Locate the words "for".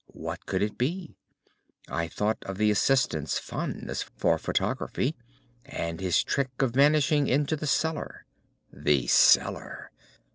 4.17-4.39